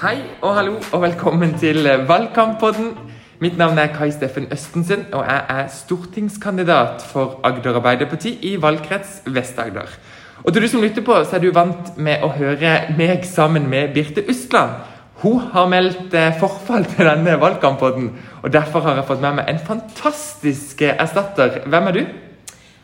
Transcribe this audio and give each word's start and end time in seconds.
Hei 0.00 0.16
og 0.40 0.54
hallo 0.56 0.78
og 0.96 1.02
velkommen 1.02 1.50
til 1.60 1.84
eh, 1.84 2.06
Valgkamppodden. 2.08 2.94
Mitt 3.44 3.58
navn 3.60 3.76
er 3.78 3.90
Kai 3.92 4.06
Steffen 4.08 4.46
Østensen, 4.48 5.02
og 5.12 5.26
jeg 5.28 5.42
er 5.52 5.66
stortingskandidat 5.74 7.04
for 7.04 7.34
Agder 7.44 7.76
Arbeiderparti 7.76 8.32
i 8.48 8.54
valgkrets 8.62 9.18
Vest-Agder. 9.26 9.92
Og 10.40 10.54
til 10.54 10.64
du 10.64 10.68
som 10.72 10.80
lytter 10.80 11.04
på, 11.04 11.18
så 11.20 11.36
er 11.36 11.44
du 11.44 11.50
vant 11.52 11.98
med 12.00 12.24
å 12.24 12.32
høre 12.32 12.72
meg 12.96 13.28
sammen 13.28 13.68
med 13.68 13.92
Birte 13.92 14.24
Ustland. 14.24 14.80
Hun 15.20 15.52
har 15.52 15.68
meldt 15.68 16.16
eh, 16.16 16.32
forfall 16.40 16.88
til 16.88 17.04
denne 17.04 17.36
valgkamppodden, 17.44 18.08
og 18.40 18.56
derfor 18.56 18.88
har 18.88 19.02
jeg 19.02 19.08
fått 19.12 19.20
med 19.20 19.42
meg 19.42 19.52
en 19.52 19.60
fantastisk 19.68 20.80
eh, 20.80 20.96
erstatter. 20.96 21.60
Hvem 21.68 21.92
er 21.92 22.00
du? 22.00 22.04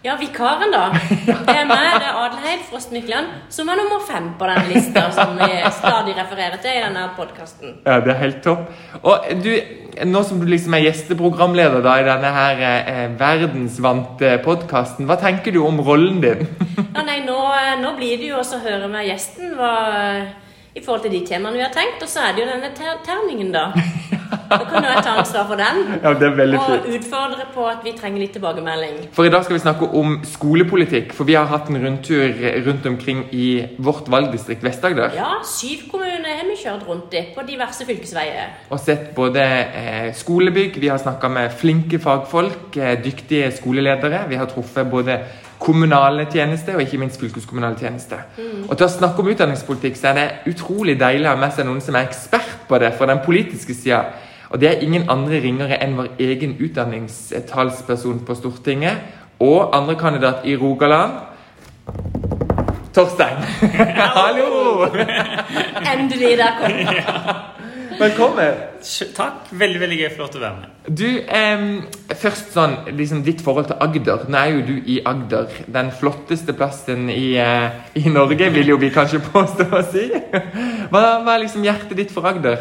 Ja, 0.07 0.15
vikaren, 0.21 0.71
da. 0.71 0.85
Det 1.27 1.51
er 1.51 1.65
meg, 1.67 1.97
det 1.99 2.07
er 2.07 2.19
Adelheid 2.21 2.61
Frost 2.69 2.93
Mykland, 2.95 3.33
som 3.51 3.67
er 3.73 3.81
nummer 3.81 4.05
fem 4.07 4.29
på 4.39 4.47
den 4.47 4.69
lista 4.71 5.03
som 5.17 5.33
vi 5.35 5.49
stadig 5.75 6.15
refererer 6.15 6.61
til 6.63 6.77
i 6.79 6.83
denne 6.85 7.09
podkasten. 7.17 7.73
Ja, 7.83 7.97
det 8.05 8.13
er 8.15 8.21
helt 8.21 8.39
topp. 8.45 8.69
Og 9.03 9.27
du, 9.43 9.51
nå 10.07 10.23
som 10.29 10.39
du 10.39 10.47
liksom 10.47 10.77
er 10.79 10.85
gjesteprogramleder 10.85 11.83
da 11.83 11.97
i 11.99 12.07
denne 12.07 12.31
her 12.37 12.63
eh, 12.69 13.03
verdensvante 13.19 14.37
podkasten, 14.47 15.11
hva 15.11 15.19
tenker 15.19 15.57
du 15.57 15.65
om 15.67 15.83
rollen 15.83 16.23
din? 16.23 16.47
Ja, 16.97 17.03
nei, 17.05 17.19
nå, 17.27 17.37
nå 17.83 17.91
blir 17.99 18.15
det 18.21 18.31
jo 18.31 18.39
også 18.41 18.61
å 18.61 18.63
høre 18.63 18.87
med 18.89 19.09
gjesten 19.09 19.57
hva 19.59 19.73
i 20.77 20.85
forhold 20.85 21.03
til 21.05 21.13
de 21.13 21.25
temaene 21.27 21.59
vi 21.59 21.65
har 21.67 21.75
tenkt. 21.75 21.99
Og 22.07 22.09
så 22.09 22.29
er 22.29 22.37
det 22.37 22.45
jo 22.45 22.53
denne 22.53 22.71
ter 22.79 23.03
terningen, 23.05 23.51
da. 23.53 23.73
Da 24.51 24.59
kan 24.65 24.85
jo 24.85 24.91
jeg 24.91 25.05
ta 25.05 25.15
ansvar 25.21 25.47
for 25.51 25.61
den. 25.61 25.81
Ja, 26.03 26.13
det 26.19 26.29
er 26.29 26.37
veldig 26.39 26.61
og 26.61 26.89
utfordre 26.97 27.47
på 27.55 27.67
at 27.71 27.85
vi 27.85 27.93
trenger 27.99 28.23
litt 28.23 28.35
tilbakemelding. 28.37 28.99
For 29.17 29.29
i 29.29 29.33
dag 29.33 29.47
skal 29.47 29.57
vi 29.59 29.63
snakke 29.65 29.89
om 30.01 30.19
skolepolitikk. 30.27 31.15
For 31.17 31.29
vi 31.29 31.37
har 31.39 31.49
hatt 31.51 31.71
en 31.73 31.81
rundtur 31.83 32.43
rundt 32.67 32.87
omkring 32.91 33.25
i 33.33 33.49
vårt 33.79 34.11
valgdistrikt 34.13 34.65
Vest-Agder. 34.67 35.17
Ja, 35.17 35.37
syv 35.47 35.89
kommuner 35.91 36.39
har 36.41 36.47
vi 36.49 36.59
kjørt 36.61 36.87
rundt 36.89 37.17
i 37.17 37.25
på 37.35 37.47
diverse 37.49 37.87
fylkesveier. 37.89 38.55
Og 38.71 38.83
sett 38.83 39.11
både 39.17 39.43
eh, 39.43 40.13
skolebygg, 40.17 40.79
vi 40.83 40.93
har 40.93 41.03
snakka 41.03 41.31
med 41.33 41.57
flinke 41.57 42.01
fagfolk, 42.03 42.77
eh, 42.77 42.97
dyktige 43.03 43.51
skoleledere. 43.57 44.27
Vi 44.31 44.39
har 44.41 44.49
truffet 44.51 44.91
både 44.91 45.21
kommunale 45.59 46.27
tjenester 46.33 46.77
og 46.77 46.85
ikke 46.85 46.99
minst 47.01 47.21
fylkeskommunale 47.21 47.79
tjenester. 47.81 48.27
Og 48.69 48.77
til 48.77 48.87
å 48.87 48.93
snakke 48.93 49.23
om 49.23 49.31
utdanningspolitikk 49.33 49.97
så 49.99 50.11
er 50.11 50.19
det 50.19 50.53
utrolig 50.53 50.99
deilig 51.01 51.27
å 51.29 51.33
ha 51.33 51.41
med 51.41 51.55
seg 51.57 51.69
noen 51.69 51.81
som 51.85 51.97
er 51.97 52.09
ekspert 52.11 52.67
på 52.69 52.81
det 52.83 52.93
fra 52.99 53.09
den 53.11 53.23
politiske 53.25 53.75
sida. 53.75 54.03
Og 54.51 54.61
det 54.61 54.69
er 54.69 54.85
ingen 54.85 55.09
andre 55.11 55.41
ringere 55.43 55.81
enn 55.83 55.97
vår 55.99 56.13
egen 56.23 56.55
utdanningstalsperson 56.63 58.23
på 58.27 58.37
Stortinget 58.39 59.41
og 59.43 59.75
andre 59.77 59.97
kandidat 59.99 60.47
i 60.47 60.57
Rogaland. 60.57 61.19
Torstein. 62.95 63.43
Hallo! 64.17 64.87
Endelig, 65.93 66.39
der 66.39 66.57
kom 66.61 66.73
den. 66.73 67.45
Velkommen. 67.97 68.57
Takk. 69.17 69.47
Veldig 69.57 69.81
veldig 69.81 69.99
gøy. 69.99 70.09
Flott 70.17 70.35
å 70.37 70.41
være 70.41 70.57
med. 70.59 70.73
Du, 71.01 71.07
eh, 71.09 72.15
først 72.21 72.53
sånn, 72.53 72.75
liksom 72.97 73.23
ditt 73.25 73.41
forhold 73.45 73.71
til 73.71 73.81
Agder. 73.81 74.27
Nå 74.29 74.41
er 74.41 74.53
jo 74.53 74.65
du 74.67 74.75
i 74.85 74.99
Agder. 75.05 75.49
Den 75.73 75.91
flotteste 75.91 76.53
plassen 76.57 77.09
i, 77.11 77.37
eh, 77.41 77.71
i 77.97 78.09
Norge, 78.13 78.51
vil 78.53 78.69
jo 78.69 78.77
vi 78.77 78.91
kanskje 78.93 79.23
påstå 79.33 79.69
å 79.73 79.83
si. 79.93 80.11
Hva, 80.93 81.23
hva 81.25 81.35
er 81.35 81.45
liksom 81.47 81.65
hjertet 81.65 81.97
ditt 81.97 82.13
for 82.13 82.29
Agder? 82.29 82.61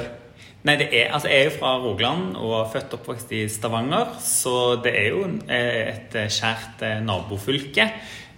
Nei, 0.66 0.80
det 0.82 0.88
er, 0.98 1.12
altså 1.14 1.30
Jeg 1.30 1.44
er 1.44 1.50
jo 1.52 1.58
fra 1.60 1.76
Rogaland 1.78 2.38
og 2.42 2.72
født 2.74 2.94
og 2.96 3.02
oppvokst 3.04 3.34
i 3.38 3.44
Stavanger, 3.54 4.16
så 4.24 4.76
det 4.82 4.96
er 4.98 5.12
jo 5.14 5.26
eh, 5.46 5.92
et 5.92 6.16
eh, 6.18 6.32
kjært 6.32 6.82
eh, 6.86 7.02
nabofylke. 7.06 7.90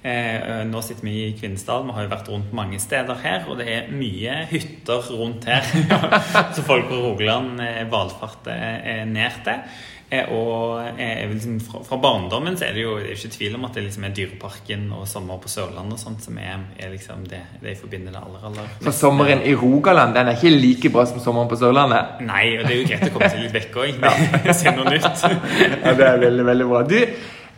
Nå 0.07 0.79
sitter 0.85 1.03
vi 1.03 1.13
i 1.25 1.31
Kvinesdal, 1.35 1.81
vi 1.83 1.91
har 1.97 2.05
jo 2.05 2.11
vært 2.13 2.27
rundt 2.31 2.51
mange 2.55 2.77
steder 2.79 3.17
her, 3.19 3.41
og 3.49 3.57
det 3.59 3.65
er 3.73 3.89
mye 3.91 4.37
hytter 4.47 5.09
rundt 5.09 5.47
her. 5.49 5.65
så 6.55 6.63
folk 6.63 6.87
på 6.87 6.99
Rogaland 7.01 7.59
valfarter 7.91 9.03
ned 9.09 9.41
til. 9.43 9.65
Eh, 10.09 10.23
Og 10.31 10.79
eh, 10.99 11.27
liksom 11.29 11.57
fra, 11.59 11.81
fra 11.83 11.97
barndommen 11.99 12.55
så 12.55 12.63
er 12.69 12.77
det 12.77 12.83
jo 12.85 12.93
det 12.95 13.09
er 13.11 13.17
ikke 13.17 13.31
tvil 13.33 13.55
om 13.57 13.65
at 13.67 13.73
det 13.75 13.83
liksom 13.83 14.05
er 14.07 14.13
Dyreparken 14.15 14.85
og 14.95 15.01
sommer 15.11 15.35
på 15.43 15.49
Sørlandet 15.51 15.97
og 15.97 15.99
sånt 15.99 16.23
som 16.23 16.37
er, 16.39 16.61
er 16.79 16.93
liksom 16.93 17.25
det, 17.27 17.41
det 17.59 17.73
jeg 17.73 17.79
forbinder 17.81 18.15
det 18.15 18.21
aller, 18.21 18.45
aller 18.47 18.69
For 18.85 18.95
sommeren 18.95 19.41
i 19.43 19.51
Rogaland 19.59 20.15
den 20.15 20.29
er 20.31 20.37
ikke 20.39 20.53
like 20.55 20.89
bra 20.95 21.03
som 21.09 21.19
sommeren 21.19 21.49
på 21.51 21.59
Sørlandet. 21.59 22.21
Nei, 22.23 22.45
og 22.55 22.63
det 22.69 22.77
er 22.77 22.79
jo 22.79 22.87
greit 22.87 23.03
å 23.09 23.13
komme 23.17 23.29
seg 23.33 23.43
litt 23.43 23.57
vekk 23.57 23.75
òg. 23.83 24.53
Se 24.55 24.71
noe 24.77 24.93
nytt. 24.95 25.25
Ja, 25.83 25.91
det 25.99 26.07
er 26.13 26.23
veldig, 26.23 26.45
veldig 26.53 26.69
bra. 26.71 26.85
Du, 26.87 27.01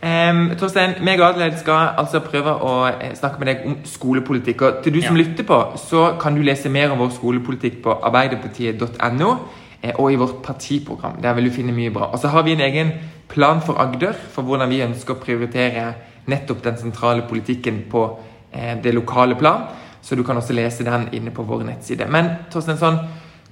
Um, 0.00 0.54
Torstein, 0.56 0.94
meg 1.04 1.20
og 1.20 1.26
Adelaide 1.26 1.58
skal 1.60 1.90
altså 2.00 2.22
prøve 2.24 2.54
å 2.64 2.70
eh, 2.88 3.10
snakke 3.18 3.36
med 3.42 3.50
deg 3.50 3.66
om 3.68 3.74
skolepolitikk. 3.84 4.62
Og 4.64 4.78
til 4.82 4.94
du 4.94 5.02
som 5.04 5.12
Ja. 5.12 5.20
lytter 5.20 5.44
på, 5.44 5.58
så 5.76 6.14
kan 6.22 6.32
du 6.34 6.40
lese 6.40 6.70
mer 6.72 6.94
om 6.94 7.02
vår 7.02 7.10
skolepolitikk 7.18 7.82
på 7.84 7.98
arbeiderpartiet.no 8.08 9.34
og 9.94 10.12
i 10.12 10.18
vårt 10.20 10.42
partiprogram. 10.44 11.20
Der 11.22 11.34
vil 11.34 11.48
du 11.48 11.54
finne 11.54 11.72
mye 11.72 11.92
bra. 11.92 12.10
Og 12.12 12.18
så 12.20 12.28
har 12.28 12.42
vi 12.44 12.52
en 12.52 12.60
egen 12.60 12.92
plan 13.28 13.62
for 13.64 13.80
Agder, 13.80 14.12
for 14.12 14.42
hvordan 14.42 14.70
vi 14.70 14.82
ønsker 14.84 15.14
å 15.14 15.22
prioritere 15.22 15.86
nettopp 16.30 16.62
den 16.64 16.76
sentrale 16.80 17.24
politikken 17.28 17.84
på 17.90 18.04
eh, 18.52 18.76
det 18.82 18.94
lokale 18.94 19.38
plan. 19.40 19.68
Så 20.02 20.16
du 20.16 20.24
kan 20.24 20.36
også 20.36 20.56
lese 20.56 20.84
den 20.84 21.08
inne 21.16 21.32
på 21.32 21.44
vår 21.48 21.64
nettside. 21.68 22.08
Men 22.08 22.32
Torsten, 22.52 22.78
sånn 22.80 23.00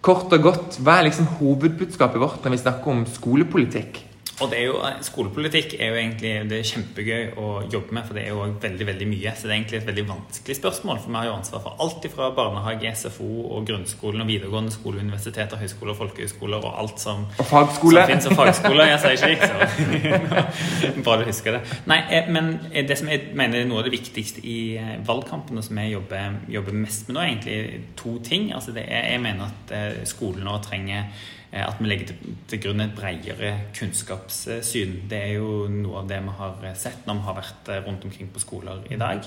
kort 0.05 0.33
og 0.33 0.45
godt, 0.45 0.79
hva 0.85 0.99
er 0.99 1.09
liksom 1.09 1.29
hovedbudskapet 1.39 2.21
vårt 2.21 2.45
når 2.45 2.57
vi 2.57 2.63
snakker 2.63 2.93
om 2.93 3.07
skolepolitikk? 3.09 4.05
Og 4.43 4.53
det 4.53 4.63
jo, 4.65 4.79
Skolepolitikk 5.07 5.77
er 5.79 5.93
jo 5.93 5.99
egentlig 6.01 6.33
det 6.51 6.61
er 6.61 6.69
kjempegøy 6.69 7.33
å 7.41 7.49
jobbe 7.73 7.97
med, 7.97 8.07
for 8.07 8.19
det 8.19 8.25
er 8.25 8.35
jo 8.35 8.47
veldig 8.63 8.89
veldig 8.91 9.09
mye. 9.11 9.35
Så 9.35 9.49
det 9.49 9.55
er 9.55 9.57
egentlig 9.59 9.81
et 9.81 9.89
veldig 9.89 10.07
vanskelig 10.11 10.59
spørsmål, 10.59 11.01
for 11.03 11.13
vi 11.13 11.19
har 11.19 11.29
jo 11.31 11.37
ansvar 11.39 11.65
for 11.65 11.85
alt 11.87 12.09
fra 12.13 12.31
barnehage, 12.37 12.95
SFO 13.03 13.31
og 13.57 13.67
grunnskolen 13.69 14.25
og 14.25 14.31
videregående 14.31 14.75
skole, 14.75 15.03
universiteter, 15.05 15.61
høyskoler, 15.61 15.99
folkehøyskoler 15.99 16.69
og 16.69 16.79
alt 16.85 17.03
som 17.03 17.27
Og 17.39 17.51
fagskole? 17.51 18.05
Som 18.05 18.13
finnes, 18.13 18.31
og 18.31 18.39
fagskoler. 18.39 18.93
Jeg 18.93 19.03
sier 19.05 19.37
ikke 19.37 19.51
så 19.51 21.01
Bra 21.05 21.19
du 21.19 21.27
husker 21.29 21.59
det. 21.59 21.65
Nei, 21.91 22.01
eh, 22.13 22.31
men 22.33 22.55
eh, 22.73 22.87
det 22.89 22.99
som 23.01 23.11
jeg 23.11 23.33
mener 23.39 23.63
er 23.63 23.69
noe 23.71 23.83
av 23.83 23.89
det 23.89 23.97
viktigste 23.97 24.45
i 24.45 24.59
valgkampene 25.07 25.29
valgkampen, 25.29 25.59
og 25.59 25.65
som 25.65 25.79
jeg 25.79 25.93
jobber, 25.93 26.39
jobber 26.49 26.73
mest 26.73 27.09
med 27.09 27.17
nå, 27.17 27.21
er 27.21 27.27
egentlig 27.33 27.85
to 27.97 28.19
ting. 28.25 28.53
Altså 28.55 28.73
det 28.73 28.85
er, 28.89 29.13
jeg 29.13 29.21
mener 29.21 29.49
at 29.49 29.75
eh, 29.75 30.07
skolen 30.09 30.47
nå 30.47 30.59
trenger 30.65 31.05
eh, 31.48 31.48
at 31.51 31.79
vi 31.81 31.89
legger 31.89 32.13
til, 32.49 32.61
grunn 32.61 32.83
et 32.85 32.93
bredere 32.97 33.55
kunnskapssyn. 33.77 34.99
Det 35.09 35.21
er 35.31 35.39
jo 35.39 35.65
noe 35.73 36.03
av 36.03 36.11
det 36.11 36.19
vi 36.25 36.35
har 36.41 36.67
sett 36.77 37.07
når 37.09 37.21
vi 37.21 37.27
har 37.29 37.39
vært 37.39 37.71
eh, 37.73 37.81
rundt 37.87 38.05
omkring 38.05 38.29
på 38.35 38.43
skoler 38.43 38.85
i 38.93 39.01
dag. 39.01 39.25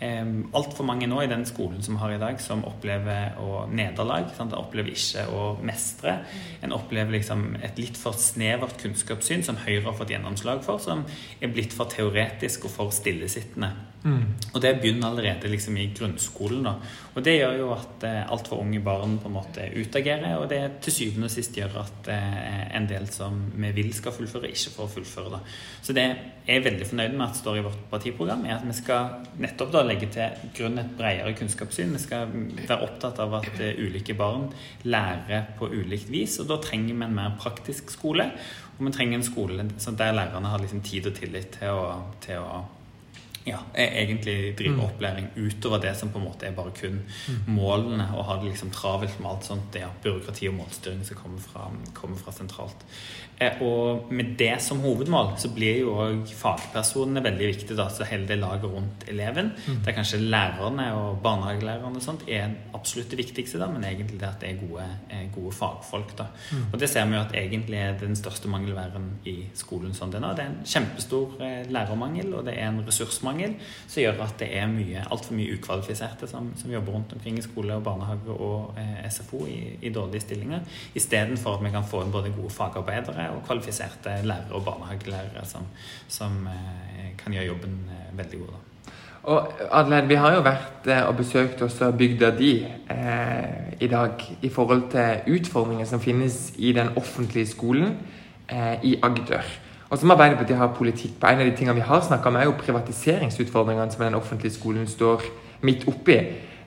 Altfor 0.00 0.86
mange 0.88 1.04
nå 1.10 1.18
i 1.20 1.28
den 1.28 1.42
skolen 1.44 1.82
som 1.84 1.98
vi 1.98 2.00
har 2.00 2.14
i 2.14 2.20
dag, 2.22 2.38
som 2.40 2.64
opplever 2.64 3.36
å 3.42 3.66
nederlag. 3.68 4.30
Sant? 4.32 4.56
Opplever 4.56 4.94
ikke 4.94 5.26
å 5.28 5.42
mestre. 5.60 6.16
En 6.64 6.72
opplever 6.72 7.18
liksom 7.18 7.58
et 7.60 7.78
litt 7.78 8.00
for 8.00 8.16
snevert 8.16 8.80
kunnskapssyn 8.80 9.44
som 9.44 9.60
Høyre 9.60 9.90
har 9.90 9.98
fått 9.98 10.14
gjennomslag 10.14 10.64
for, 10.64 10.80
som 10.80 11.04
er 11.38 11.52
blitt 11.52 11.76
for 11.76 11.92
teoretisk 11.92 12.64
og 12.70 12.76
for 12.78 12.96
stillesittende. 12.96 13.74
Og 14.54 14.62
det 14.64 14.78
begynner 14.80 15.10
allerede 15.10 15.48
liksom 15.52 15.76
i 15.76 15.90
grunnskolen. 15.92 16.64
Da. 16.64 16.74
Og 17.14 17.24
det 17.24 17.36
gjør 17.36 17.58
jo 17.60 17.68
at 17.74 18.06
eh, 18.08 18.22
altfor 18.32 18.62
unge 18.64 18.80
barn 18.80 19.18
på 19.20 19.28
en 19.28 19.36
måte 19.36 19.66
utagerer, 19.76 20.38
og 20.40 20.48
det 20.48 20.58
er 20.58 20.78
til 20.80 20.96
syvende 20.96 21.28
og 21.28 21.34
sist 21.34 21.59
gjør 21.60 21.76
at 21.82 22.08
eh, 22.12 22.64
en 22.76 22.88
del 22.90 23.06
som 23.12 23.36
vi 23.54 23.70
vil 23.76 23.92
skal 23.96 24.14
fullføre, 24.16 24.50
ikke 24.50 24.72
får 24.74 24.90
fullføre. 24.96 25.32
Da. 25.36 25.40
Så 25.84 25.96
det 25.96 26.06
jeg 26.06 26.56
er 26.56 26.64
veldig 26.64 26.86
fornøyd 26.88 27.14
med 27.14 27.26
at 27.28 27.38
står 27.38 27.60
i 27.60 27.62
vårt 27.62 27.82
partiprogram, 27.92 28.42
er 28.48 28.56
at 28.56 28.66
vi 28.66 28.74
skal 28.74 29.26
nettopp 29.42 29.70
da 29.74 29.84
legge 29.86 30.08
til 30.10 30.48
grunn 30.56 30.80
et 30.82 30.96
bredere 30.98 31.34
kunnskapssyn. 31.38 31.92
Vi 31.94 32.02
skal 32.02 32.32
være 32.64 32.80
opptatt 32.88 33.20
av 33.22 33.36
at 33.38 33.52
eh, 33.62 33.78
ulike 33.78 34.16
barn 34.18 34.48
lærer 34.88 35.52
på 35.60 35.70
ulikt 35.70 36.10
vis, 36.10 36.40
og 36.42 36.50
da 36.50 36.58
trenger 36.64 36.96
vi 36.96 37.06
en 37.06 37.16
mer 37.20 37.38
praktisk 37.40 37.92
skole. 37.94 38.30
Og 38.78 38.84
vi 38.88 38.92
trenger 38.96 39.20
en 39.20 39.26
skole 39.26 39.70
der 40.00 40.14
lærerne 40.16 40.50
har 40.50 40.62
liksom 40.62 40.82
tid 40.82 41.06
og 41.10 41.16
tillit 41.18 41.58
til 41.58 41.76
å, 41.76 41.88
til 42.24 42.40
å 42.40 42.60
ja, 43.44 43.58
e- 43.74 44.02
egentlig 44.02 44.54
drive 44.58 44.82
opplæring 44.84 45.30
utover 45.36 45.80
det 45.80 45.94
som 45.96 46.10
på 46.12 46.20
en 46.20 46.26
måte 46.28 46.46
er 46.46 46.56
bare 46.56 46.74
kun 46.76 47.00
målene, 47.46 48.10
og 48.16 48.24
ha 48.28 48.36
det 48.40 48.52
liksom 48.52 48.70
travelt 48.74 49.20
med 49.20 49.30
alt 49.30 49.48
sånt 49.48 49.72
det 49.72 49.84
ja, 49.84 49.90
byråkrati 50.02 50.48
og 50.50 50.58
målstyring 50.60 51.04
som 51.06 51.16
kommer 51.16 51.40
fra, 51.40 51.70
kommer 51.96 52.20
fra 52.20 52.34
sentralt. 52.36 52.84
Eh, 53.40 53.62
og 53.64 54.12
med 54.12 54.34
det 54.36 54.58
som 54.60 54.82
hovedmål 54.84 55.30
så 55.40 55.48
blir 55.54 55.78
jo 55.80 55.94
òg 56.04 56.28
fagpersonene 56.36 57.22
veldig 57.24 57.46
viktige, 57.54 57.78
da, 57.78 57.88
så 57.88 58.04
hele 58.04 58.28
det 58.28 58.36
laget 58.36 58.68
rundt 58.68 59.06
eleven. 59.08 59.54
Der 59.86 59.96
kanskje 59.96 60.20
lærerne 60.20 60.90
og 60.98 61.22
barnehagelærerne 61.24 61.96
og 61.96 62.04
sånt 62.04 62.26
er 62.28 62.50
absolutt 62.76 63.10
det 63.10 63.22
viktigste, 63.22 63.58
da, 63.58 63.70
men 63.72 63.84
egentlig 63.88 64.20
det 64.20 64.28
at 64.28 64.44
det 64.44 64.50
er 64.50 64.60
gode, 64.60 64.84
eh, 65.08 65.24
gode 65.32 65.54
fagfolk. 65.56 66.12
da. 66.18 66.26
Og 66.72 66.80
det 66.80 66.90
ser 66.90 67.06
vi 67.06 67.16
jo 67.16 67.20
at 67.20 67.32
egentlig 67.34 67.78
er 67.80 67.96
den 67.98 68.16
største 68.16 68.48
mangelværen 68.48 69.08
i 69.24 69.46
skolen 69.54 69.94
sånn 69.94 70.12
den 70.12 70.24
er. 70.24 70.34
Det 70.36 70.44
er 70.44 70.52
en 70.52 70.66
kjempestor 70.66 71.40
eh, 71.40 71.64
lærermangel, 71.72 72.34
og 72.34 72.44
det 72.44 72.58
er 72.58 72.68
en 72.68 72.84
ressursmangel 72.86 73.29
som 73.86 74.02
gjør 74.02 74.22
at 74.24 74.36
det 74.40 74.48
er 74.58 74.66
mye, 74.70 75.04
altfor 75.10 75.36
mye 75.38 75.58
ukvalifiserte 75.58 76.28
som, 76.30 76.50
som 76.56 76.72
jobber 76.72 76.96
rundt 76.96 77.12
omkring 77.16 77.38
i 77.38 77.44
skole 77.44 77.76
og 77.76 77.84
barnehage 77.86 78.36
og 78.36 78.80
eh, 78.80 79.04
SFO 79.10 79.44
i, 79.46 79.60
i 79.82 79.92
dårlige 79.94 80.24
stillinger, 80.26 80.64
istedenfor 80.94 81.58
at 81.58 81.64
vi 81.64 81.74
kan 81.74 81.86
få 81.86 82.04
inn 82.04 82.14
både 82.14 82.34
gode 82.36 82.50
fagarbeidere 82.54 83.30
og 83.36 83.44
kvalifiserte 83.46 84.20
lærere 84.24 84.58
og 84.58 84.66
barnehagelærere 84.66 85.46
som, 85.46 85.68
som 86.08 86.42
eh, 86.50 87.14
kan 87.20 87.36
gjøre 87.36 87.52
jobben 87.52 87.78
eh, 87.90 88.10
veldig 88.18 88.42
god. 88.42 88.56
da. 88.56 88.66
Og 89.22 89.52
Adelaide, 89.70 90.08
vi 90.08 90.16
har 90.16 90.32
jo 90.32 90.44
vært 90.44 90.86
eh, 90.88 91.02
og 91.04 91.18
besøkt 91.18 91.60
også 91.62 91.90
bygda 91.92 92.30
di 92.38 92.54
eh, 92.64 93.74
i 93.80 93.88
dag 93.90 94.22
i 94.42 94.48
forhold 94.48 94.86
til 94.94 95.36
utfordringer 95.36 95.84
som 95.84 96.00
finnes 96.00 96.54
i 96.56 96.72
den 96.72 96.94
offentlige 96.96 97.46
skolen 97.46 97.98
eh, 98.48 98.80
i 98.82 98.96
Agder. 99.02 99.44
Og 99.90 99.98
som 99.98 100.10
Arbeiderpartiet 100.14 100.58
har 100.58 100.70
politikk 100.76 101.16
på, 101.20 101.26
en 101.26 101.40
av 101.42 101.48
de 101.48 101.56
tingene 101.56 101.74
vi 101.74 101.86
har 101.86 102.02
snakka 102.06 102.30
om, 102.30 102.36
er 102.38 102.46
jo 102.46 102.58
privatiseringsutfordringene 102.60 103.90
som 103.90 104.04
den 104.04 104.14
offentlige 104.14 104.54
skolen 104.54 104.86
står 104.88 105.24
midt 105.66 105.88
oppi. 105.90 106.18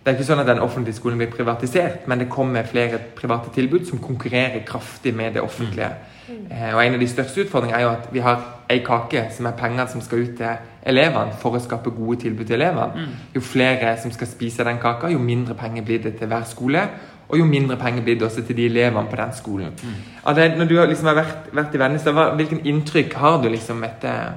Det 0.03 0.11
er 0.11 0.17
ikke 0.17 0.27
sånn 0.27 0.41
at 0.43 0.49
den 0.49 0.59
offentlige 0.59 0.97
skolen 0.97 1.21
blir 1.21 1.31
privatisert, 1.31 2.09
men 2.11 2.19
det 2.19 2.27
kommer 2.31 2.67
flere 2.67 2.99
private 3.15 3.53
tilbud 3.55 3.85
som 3.87 4.01
konkurrerer 4.03 4.65
kraftig 4.67 5.13
med 5.15 5.37
det 5.37 5.41
offentlige. 5.41 5.93
Mm. 6.27 6.41
Eh, 6.51 6.75
og 6.75 6.83
En 6.83 6.93
av 6.93 6.99
de 6.99 7.07
største 7.07 7.45
utfordringene 7.45 7.79
er 7.79 7.85
jo 7.85 7.93
at 7.93 8.09
vi 8.11 8.19
har 8.19 8.43
ei 8.69 8.81
kake 8.83 9.23
som 9.31 9.47
er 9.47 9.55
penger 9.59 9.87
som 9.91 10.01
skal 10.01 10.25
ut 10.25 10.35
til 10.37 10.67
elevene 10.91 11.35
for 11.39 11.55
å 11.55 11.63
skape 11.63 11.95
gode 11.95 12.19
tilbud 12.25 12.45
til 12.45 12.59
elevene. 12.59 13.05
Mm. 13.07 13.15
Jo 13.35 13.41
flere 13.41 13.95
som 14.01 14.11
skal 14.11 14.27
spise 14.27 14.67
den 14.67 14.83
kaka, 14.83 15.07
jo 15.07 15.23
mindre 15.23 15.55
penger 15.55 15.87
blir 15.87 16.03
det 16.03 16.17
til 16.19 16.27
hver 16.27 16.43
skole. 16.43 16.83
Og 17.33 17.39
jo 17.39 17.45
mindre 17.49 17.79
penger 17.81 18.03
blir 18.05 18.19
det 18.19 18.27
også 18.27 18.43
til 18.45 18.57
de 18.57 18.65
elevene 18.69 19.09
på 19.09 19.17
den 19.17 19.31
skolen. 19.33 19.71
Mm. 19.73 20.35
Det, 20.37 20.43
når 20.57 20.67
du 20.69 20.73
liksom 20.85 21.07
har 21.09 21.15
vært, 21.17 21.47
vært 21.49 21.73
i 21.73 21.79
Vennesla, 21.81 22.25
hvilken 22.37 22.59
inntrykk 22.69 23.15
har 23.17 23.39
du 23.41 23.47
liksom 23.49 23.81
etter, 23.87 24.35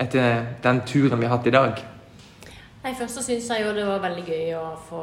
etter, 0.00 0.46
den 0.64 0.80
turen 0.88 1.20
vi 1.20 1.28
har 1.28 1.36
hatt 1.36 1.48
i 1.50 1.52
dag? 1.52 1.82
Nei, 2.84 2.94
Først 2.96 3.18
så 3.18 3.26
syns 3.26 3.50
jeg 3.52 3.66
jo 3.66 3.74
det 3.76 3.84
var 3.84 4.00
veldig 4.00 4.24
gøy 4.24 4.54
å 4.56 4.64
få 4.88 5.02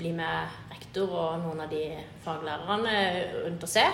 bli 0.00 0.10
med 0.16 0.72
rektor 0.72 1.12
og 1.12 1.44
noen 1.44 1.62
av 1.62 1.70
de 1.70 1.84
faglærerne 2.24 2.96
rundt 3.44 3.62
og 3.62 3.70
se. 3.70 3.86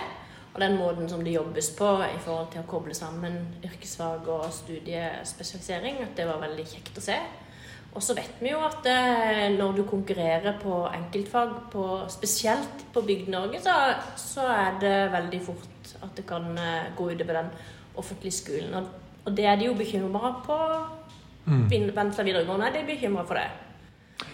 Og 0.55 0.57
den 0.63 0.79
måten 0.79 1.05
som 1.11 1.21
det 1.21 1.35
jobbes 1.35 1.69
på 1.77 1.91
i 2.07 2.17
forhold 2.25 2.49
til 2.55 2.63
å 2.63 2.69
koble 2.71 2.97
sammen 2.97 3.37
yrkesfag 3.61 4.25
og 4.33 4.49
studiespesialisering, 4.55 6.01
at 6.07 6.17
det 6.17 6.25
var 6.25 6.41
veldig 6.41 6.65
kjekt 6.73 6.97
å 6.97 7.05
se. 7.05 7.19
Og 7.97 8.03
så 8.05 8.13
vet 8.13 8.37
vi 8.41 8.51
jo 8.51 8.59
at 8.61 8.85
eh, 8.87 9.47
når 9.57 9.79
du 9.79 9.83
konkurrerer 9.89 10.59
på 10.61 10.83
enkeltfag, 10.93 11.55
på, 11.71 11.85
spesielt 12.09 12.85
på 12.93 13.01
Bygd-Norge, 13.01 13.61
så, 13.63 13.75
så, 14.15 14.45
er 14.53 14.77
det 14.81 14.97
veldig 15.11 15.41
fort 15.45 15.95
at 16.03 16.11
det 16.17 16.25
kan 16.29 16.51
eh, 16.57 16.91
gå 16.97 17.09
utover 17.09 17.41
den 17.41 17.49
offentlige 17.97 18.31
skolen. 18.31 18.73
Og, 18.73 18.85
og, 19.25 19.37
det 19.37 19.45
er 19.45 19.55
de 19.55 19.65
jo 19.65 19.73
bekymra 19.73 20.35
på. 20.45 20.59
Mm. 21.49 21.95
Venstre 21.95 22.23
videregående 22.23 22.69
er 22.69 22.77
de 22.77 22.85
bekymra 22.85 23.25
for 23.25 23.41
det. 23.41 23.49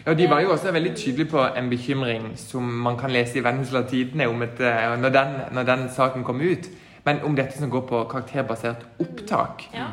Ja, 0.05 0.13
De 0.13 0.29
var 0.29 0.41
jo 0.41 0.51
også 0.51 0.71
veldig 0.71 0.95
tydelige 0.95 1.29
på 1.31 1.45
en 1.57 1.69
bekymring 1.69 2.31
som 2.37 2.63
man 2.63 2.97
kan 2.97 3.11
lese 3.11 3.39
i 3.39 3.43
Vennesla 3.43 3.81
Tidende 3.87 4.27
om 4.27 4.41
et, 4.41 4.59
eh, 4.59 4.97
når, 4.99 5.09
den, 5.09 5.39
når 5.51 5.63
den 5.63 5.87
saken 5.95 6.23
kom 6.23 6.41
ut, 6.41 6.67
men 7.05 7.23
om 7.23 7.35
dette 7.35 7.57
som 7.57 7.69
går 7.69 7.87
på 7.87 8.03
karakterbasert 8.11 8.85
opptak. 8.99 9.69
Ja. 9.73 9.87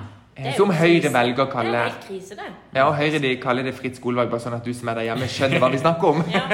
Som 0.57 0.73
Høyre 0.73 1.11
velger 1.13 1.45
å 1.45 1.49
kalle 1.53 1.77
Det 1.77 1.81
er 1.85 1.97
krise, 2.07 2.37
det. 2.39 2.49
Ja, 2.73 2.87
og 2.87 2.95
Høyre 2.97 3.21
de 3.21 3.35
kaller 3.43 3.67
det 3.69 3.75
fritt 3.77 3.99
skolevalg, 4.01 4.31
bare 4.33 4.41
sånn 4.41 4.57
at 4.57 4.65
du 4.65 4.73
som 4.73 4.89
er 4.89 5.03
der 5.03 5.11
hjemme, 5.11 5.29
skjønner 5.29 5.61
hva 5.61 5.69
vi 5.73 5.81
snakker 5.83 6.09
om. 6.09 6.23
ja. 6.33 6.45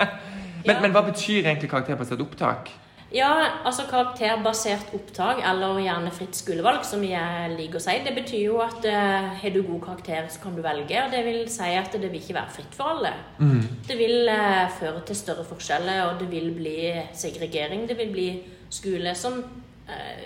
men, 0.66 0.80
men, 0.82 0.90
hva 0.92 1.04
betyr 1.06 1.46
egentlig 1.46 1.70
karakterbasert 1.72 2.20
opptak? 2.20 2.72
Ja, 3.14 3.30
altså 3.62 3.84
Karakterbasert 3.86 4.90
opptak, 4.96 5.38
eller 5.46 5.78
gjerne 5.78 6.10
fritt 6.12 6.34
skolevalg, 6.34 6.82
som 6.86 7.02
jeg 7.06 7.52
liker 7.54 7.78
å 7.78 7.82
si, 7.84 7.94
det 8.02 8.14
betyr 8.16 8.40
jo 8.48 8.56
at 8.64 8.88
uh, 8.90 9.28
har 9.38 9.54
du 9.54 9.60
god 9.62 9.84
karakter, 9.84 10.26
så 10.32 10.42
kan 10.42 10.56
du 10.56 10.62
velge. 10.64 10.98
og 10.98 11.14
Det 11.14 11.20
vil 11.22 11.44
si 11.52 11.68
at 11.78 11.94
det 11.94 12.10
vil 12.10 12.18
ikke 12.18 12.34
være 12.40 12.54
fritt 12.56 12.74
for 12.74 12.96
alle. 12.96 13.12
Mm. 13.38 13.60
Det 13.86 13.98
vil 14.00 14.26
uh, 14.26 14.66
føre 14.80 15.04
til 15.06 15.20
større 15.20 15.46
forskjeller, 15.46 16.08
og 16.08 16.24
det 16.24 16.30
vil 16.32 16.50
bli 16.56 16.78
segregering. 17.14 17.86
Det 17.88 17.96
vil 18.02 18.10
bli 18.16 18.28
skole 18.74 19.14
som 19.14 19.38
uh, 19.38 20.24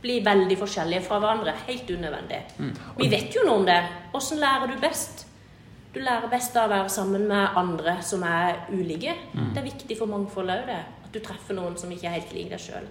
blir 0.00 0.24
veldig 0.24 0.56
forskjellige 0.60 1.04
fra 1.06 1.18
hverandre. 1.20 1.54
Helt 1.66 1.90
unødvendig. 1.90 2.40
Mm. 2.58 2.70
Vi 2.98 3.08
vet 3.12 3.34
jo 3.36 3.44
noe 3.46 3.60
om 3.60 3.66
det. 3.68 3.80
Åssen 4.16 4.40
lærer 4.40 4.70
du 4.70 4.78
best? 4.80 5.26
Du 5.94 5.98
lærer 6.00 6.30
best 6.30 6.56
av 6.56 6.68
å 6.68 6.74
være 6.74 6.92
sammen 6.92 7.26
med 7.28 7.58
andre 7.58 7.96
som 8.06 8.22
er 8.26 8.64
ulike. 8.70 9.16
Mm. 9.34 9.50
Det 9.54 9.62
er 9.62 9.66
viktig 9.66 9.98
for 9.98 10.10
mangfoldet 10.10 10.62
òg, 10.62 10.70
det 10.70 10.80
At 11.10 11.16
du 11.16 11.20
treffer 11.24 11.56
noen 11.58 11.76
som 11.76 11.90
ikke 11.90 12.06
er 12.06 12.20
helt 12.20 12.32
lik 12.36 12.52
deg 12.52 12.62
sjøl. 12.62 12.86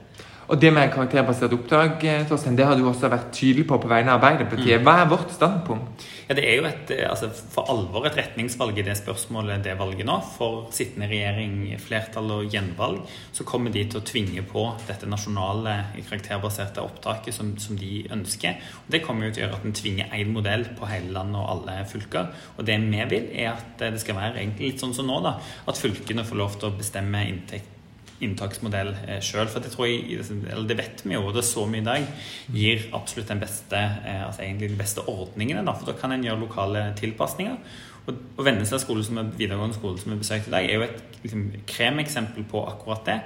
Og 0.50 0.58
det 0.58 0.72
med 0.74 0.90
karakterbasert 0.90 1.54
opptak, 1.54 2.00
Torsten, 2.02 2.26
Torstein, 2.30 2.56
det 2.58 2.66
har 2.66 2.78
du 2.78 2.88
også 2.90 3.10
vært 3.12 3.28
tydelig 3.38 3.68
på 3.70 3.78
på 3.78 3.90
vegne 3.90 4.16
av 4.16 4.18
Arbeiderpartiet. 4.18 4.80
Mm. 4.80 4.88
Hva 4.88 4.96
er 4.98 5.12
vårt 5.12 5.36
standpunkt? 5.36 6.06
Ja, 6.30 6.36
Det 6.36 6.46
er 6.46 6.56
jo 6.58 6.66
et, 6.66 6.92
eh, 6.92 7.10
altså, 7.10 7.30
for 7.30 7.70
alvor 7.70 8.08
et 8.08 8.18
retningsvalg 8.18 8.78
i 8.78 8.82
det 8.82 8.98
spørsmålet, 8.98 9.64
det 9.64 9.78
valget 9.78 10.06
nå. 10.06 10.18
For 10.38 10.68
sittende 10.72 11.08
regjering, 11.08 11.78
flertall 11.78 12.32
og 12.32 12.50
gjenvalg, 12.50 13.02
så 13.32 13.44
kommer 13.44 13.72
de 13.72 13.86
til 13.86 14.02
å 14.02 14.06
tvinge 14.06 14.42
på 14.42 14.66
dette 14.88 15.06
nasjonale 15.06 15.86
karakterbaserte 16.10 16.82
opptaket 16.82 17.34
som, 17.34 17.56
som 17.58 17.78
de 17.78 18.08
ønsker. 18.10 18.58
Og 18.86 18.92
Det 18.92 19.04
kommer 19.06 19.26
jo 19.26 19.32
til 19.32 19.44
å 19.44 19.48
gjøre 19.48 19.58
at 19.62 19.66
en 19.66 19.74
tvinger 19.74 20.14
én 20.14 20.34
modell 20.34 20.66
på 20.66 20.90
hele 20.90 21.14
landet 21.14 21.42
og 21.42 21.50
alle 21.50 21.86
fylker. 21.86 22.34
Og 22.58 22.66
det 22.66 22.80
vi 22.80 23.06
vil, 23.10 23.30
er 23.34 23.54
at 23.54 23.78
det 23.78 24.02
skal 24.02 24.16
være 24.16 24.42
egentlig 24.42 24.74
litt 24.74 24.82
sånn 24.82 24.94
som 24.98 25.06
nå, 25.06 25.22
da. 25.22 25.38
At 25.68 25.78
fylkene 25.78 26.26
får 26.26 26.42
lov 26.42 26.58
til 26.58 26.70
å 26.70 26.78
bestemme 26.78 27.28
inntekt 27.30 27.79
inntaksmodell 28.26 28.94
eh, 29.06 29.20
sjøl. 29.24 29.50
For 29.52 29.64
det 29.64 29.72
tror 29.74 29.90
jeg, 29.90 30.22
eller 30.22 30.68
det 30.70 30.80
vet 30.80 31.04
vi 31.06 31.16
jo, 31.16 31.26
og 31.28 31.36
det 31.38 31.46
så 31.48 31.66
vi 31.70 31.82
i 31.82 31.86
dag, 31.86 32.08
gir 32.54 32.88
absolutt 32.98 33.32
den 33.32 33.44
beste, 33.44 33.78
eh, 33.80 34.24
altså 34.26 34.46
egentlig 34.46 34.72
de 34.74 34.80
beste 34.80 35.06
ordningene. 35.06 35.66
Da, 35.66 35.76
for 35.78 35.92
da 35.92 35.98
kan 36.00 36.16
en 36.16 36.26
gjøre 36.26 36.44
lokale 36.44 36.90
tilpasninger. 37.00 37.60
Og, 38.10 38.42
Vennesla 38.46 38.80
skole, 38.82 39.04
er 39.04 39.32
videregående 39.38 39.78
skole 39.78 40.00
som 40.02 40.14
vi 40.14 40.20
besøkte 40.22 40.50
i 40.50 40.56
dag, 40.56 40.66
er 40.66 40.80
jo 40.80 40.88
et 40.88 41.20
liksom, 41.24 41.48
kremeksempel 41.70 42.48
på 42.50 42.64
akkurat 42.72 43.06
det. 43.06 43.20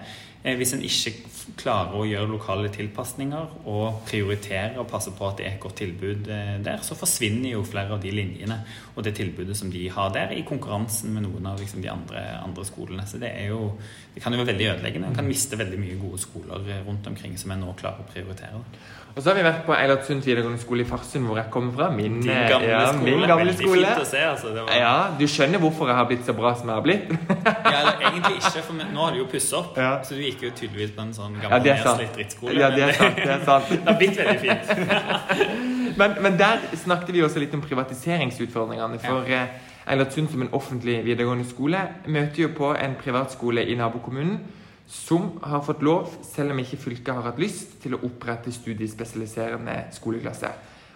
Eh, 0.43 0.57
hvis 0.59 0.73
en 0.75 0.81
ikke 0.83 1.13
klarer 1.59 1.95
å 1.95 2.05
gjøre 2.07 2.27
lokale 2.27 2.69
tilpasninger 2.71 3.67
og 3.71 4.01
prioritere 4.07 4.79
og 4.81 4.89
passe 4.91 5.13
på 5.15 5.27
at 5.27 5.37
det 5.39 5.45
er 5.47 5.53
et 5.55 5.61
godt 5.63 5.77
tilbud 5.79 6.27
eh, 6.31 6.57
der, 6.63 6.81
så 6.83 6.97
forsvinner 6.99 7.53
jo 7.53 7.63
flere 7.67 7.95
av 7.95 8.01
de 8.03 8.11
linjene 8.11 8.57
og 8.93 9.05
det 9.07 9.15
tilbudet 9.17 9.55
som 9.55 9.71
de 9.71 9.85
har 9.91 10.11
der, 10.15 10.33
i 10.35 10.43
konkurransen 10.47 11.13
med 11.15 11.25
noen 11.27 11.47
av 11.47 11.61
liksom, 11.63 11.79
de 11.83 11.91
andre, 11.91 12.25
andre, 12.41 12.65
skolene. 12.67 13.05
Så 13.07 13.21
det, 13.21 13.31
er 13.39 13.53
jo, 13.53 13.71
det 14.13 14.23
kan 14.23 14.35
jo 14.35 14.41
være 14.41 14.51
veldig 14.51 14.67
ødeleggende. 14.73 15.13
En 15.13 15.21
kan 15.21 15.29
miste 15.29 15.59
veldig 15.59 15.79
mye 15.79 16.01
gode 16.01 16.19
skoler 16.23 16.67
eh, 16.67 16.83
rundt 16.89 17.07
omkring 17.11 17.39
som 17.39 17.55
en 17.55 17.63
nå 17.63 17.77
klarer 17.79 18.03
å 18.03 18.11
prioritere. 18.11 18.61
Og 19.13 19.21
så 19.21 19.29
har 19.29 19.37
vi 19.37 19.43
vært 19.45 19.59
på 19.67 19.73
Eilertsund 19.77 20.25
videregående 20.25 20.59
skole 20.61 20.81
i 20.81 20.87
Farsund, 20.89 21.27
hvor 21.29 21.37
jeg 21.37 21.51
kommer 21.53 21.75
fra. 21.77 21.89
Min, 21.93 22.15
Din 22.23 22.31
gamle 22.49 22.69
ja, 22.71 22.87
skole. 22.89 23.03
Min 23.05 23.27
gamle 23.29 23.43
veldig 23.43 23.57
skole. 23.59 23.83
fint 23.85 24.01
å 24.01 24.07
se. 24.09 24.23
Altså. 24.25 24.53
Var... 24.55 24.71
Ja, 24.73 24.95
Du 25.19 25.27
skjønner 25.29 25.61
hvorfor 25.61 25.91
jeg 25.91 25.99
har 25.99 26.07
blitt 26.09 26.25
så 26.25 26.33
bra 26.37 26.55
som 26.57 26.71
jeg 26.71 26.79
har 26.79 26.87
blitt? 26.87 27.13
ja, 27.75 27.83
egentlig 28.13 28.39
ikke, 28.39 28.63
for 28.67 28.79
nå 28.79 29.03
har 29.03 29.11
du 29.15 29.19
jo 29.19 29.27
pussa 29.31 29.59
opp. 29.59 29.77
Ja. 29.81 29.91
Så 30.05 30.17
du 30.17 30.23
gikk 30.23 30.45
jo 30.45 30.53
tydeligvis 30.55 30.95
på 30.95 31.03
en 31.03 31.13
sånn 31.17 31.35
gammel 31.41 31.69
ja, 31.69 31.77
nedslitt 31.81 32.17
drittskole. 32.17 32.55
Ja, 32.59 32.71
det 32.73 32.87
er 32.87 32.97
sant. 32.97 33.19
Det, 33.19 33.29
er 33.35 33.45
sant. 33.47 33.69
det 33.73 33.83
har 33.89 33.99
blitt 33.99 34.17
veldig 34.21 34.39
fint. 34.41 34.73
men, 35.99 36.17
men, 36.25 36.39
der 36.39 36.65
snakket 36.85 37.13
vi 37.15 37.23
også 37.25 37.43
litt 37.43 37.53
om 37.57 37.63
privatiseringsutfordringene. 37.65 38.99
For 39.03 39.29
ja. 39.29 39.45
Eh, 39.45 39.69
Eilertsund 39.93 40.29
som 40.31 40.43
en 40.45 40.51
offentlig 40.55 41.01
videregående 41.03 41.43
skole 41.43 41.79
møter 42.07 42.45
jo 42.45 42.53
på 42.55 42.69
en 42.79 42.93
privatskole 43.01 43.65
i 43.67 43.75
nabokommunen 43.75 44.37
som 44.87 45.39
har 45.41 45.63
fått 45.65 45.81
lov, 45.83 46.11
selv 46.23 46.53
om 46.53 46.59
ikke 46.61 46.77
fylket 46.77 47.15
har 47.15 47.25
hatt 47.25 47.41
lyst, 47.41 47.79
til 47.83 47.95
å 47.95 48.01
opprette 48.05 48.51
studiespesialiserende 48.53 49.75
skoleklasse. 49.95 50.51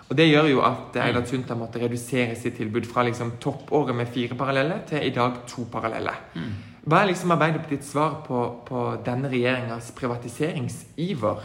Og 0.07 0.15
Det 0.15 0.27
gjør 0.29 0.47
jo 0.53 0.61
at 0.63 0.95
Eilert 1.03 1.27
Sundt 1.27 1.49
har 1.51 1.59
måttet 1.59 1.83
redusere 1.83 2.35
sitt 2.39 2.55
tilbud 2.59 2.85
fra 2.87 3.03
liksom 3.03 3.33
toppåret 3.43 3.95
med 3.95 4.07
fire 4.07 4.37
parallelle 4.39 4.79
til 4.87 5.03
i 5.03 5.11
dag 5.15 5.41
to 5.49 5.65
parallelle. 5.71 6.13
Mm. 6.35 6.53
Hva 6.87 7.01
er 7.03 7.09
liksom 7.09 7.33
Arbeiderpartiets 7.35 7.89
svar 7.91 8.21
på, 8.23 8.41
på 8.63 8.81
denne 9.03 9.27
regjeringas 9.27 9.89
privatiseringsiver? 9.97 11.41